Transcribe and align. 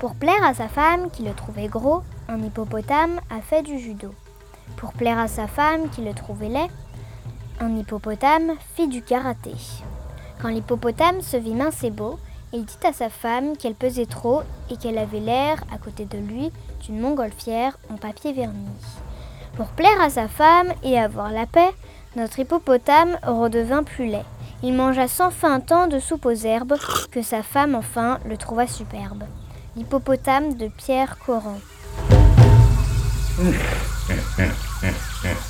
Pour 0.00 0.14
plaire 0.14 0.44
à 0.44 0.54
sa 0.54 0.68
femme 0.68 1.10
qui 1.10 1.22
le 1.22 1.32
trouvait 1.32 1.68
gros, 1.68 2.02
un 2.28 2.42
hippopotame 2.42 3.20
a 3.30 3.40
fait 3.40 3.62
du 3.62 3.78
judo. 3.78 4.14
Pour 4.76 4.92
plaire 4.92 5.18
à 5.18 5.28
sa 5.28 5.46
femme 5.46 5.88
qui 5.90 6.02
le 6.02 6.14
trouvait 6.14 6.48
laid, 6.48 6.70
un 7.60 7.76
hippopotame 7.76 8.52
fit 8.74 8.88
du 8.88 9.02
karaté. 9.02 9.54
Quand 10.40 10.48
l'hippopotame 10.48 11.20
se 11.20 11.36
vit 11.36 11.54
mince 11.54 11.82
et 11.82 11.90
beau, 11.90 12.18
il 12.52 12.64
dit 12.64 12.78
à 12.84 12.92
sa 12.92 13.08
femme 13.08 13.56
qu'elle 13.56 13.74
pesait 13.74 14.06
trop 14.06 14.42
et 14.70 14.76
qu'elle 14.76 14.98
avait 14.98 15.20
l'air, 15.20 15.62
à 15.74 15.78
côté 15.78 16.04
de 16.04 16.18
lui, 16.18 16.52
d'une 16.82 17.00
montgolfière 17.00 17.76
en 17.90 17.96
papier 17.96 18.32
verni. 18.32 18.68
Pour 19.56 19.68
plaire 19.68 20.00
à 20.00 20.10
sa 20.10 20.28
femme 20.28 20.72
et 20.84 20.98
avoir 20.98 21.32
la 21.32 21.46
paix, 21.46 21.70
notre 22.14 22.38
hippopotame 22.38 23.18
redevint 23.24 23.82
plus 23.82 24.06
laid. 24.06 24.24
Il 24.62 24.74
mangea 24.74 25.06
sans 25.06 25.30
fin 25.30 25.60
tant 25.60 25.86
de 25.86 26.00
soupe 26.00 26.26
aux 26.26 26.32
herbes 26.32 26.76
que 27.10 27.22
sa 27.22 27.42
femme 27.42 27.74
enfin 27.74 28.18
le 28.28 28.36
trouva 28.36 28.66
superbe. 28.66 29.24
L'hippopotame 29.76 30.54
de 30.54 30.68
Pierre 30.68 31.18
Coran. 31.18 31.58